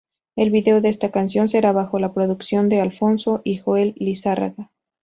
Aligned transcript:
El 0.35 0.49
video 0.49 0.81
de 0.81 0.89
esta 0.89 1.11
canción 1.11 1.47
será 1.47 1.73
bajo 1.73 1.99
la 1.99 2.11
producción 2.11 2.69
de 2.69 2.81
Alfonso 2.81 3.41
y 3.43 3.57
Joel 3.57 3.93
Lizárraga. 3.97 4.71